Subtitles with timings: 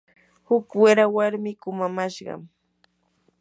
[0.47, 2.41] huk wira warmi kumamashqam.